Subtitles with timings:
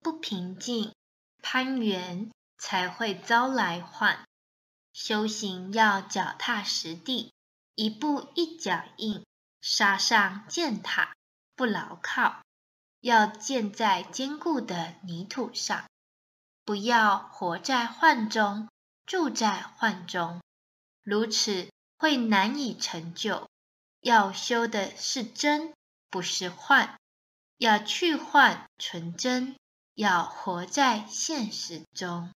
[0.00, 0.94] 不平静，
[1.42, 4.24] 攀缘才会遭来患。
[4.92, 7.32] 修行要脚踏实地，
[7.74, 9.24] 一步一脚印，
[9.60, 11.14] 沙上建塔
[11.56, 12.42] 不牢靠，
[13.00, 15.84] 要建在坚固的泥土上。
[16.64, 18.68] 不要活在幻中，
[19.06, 20.40] 住在幻中，
[21.02, 21.68] 如此
[21.98, 23.48] 会难以成就。
[24.00, 25.72] 要修的是真，
[26.10, 26.98] 不是幻。
[27.58, 29.56] 要去幻存真，
[29.94, 32.30] 要活在现实中。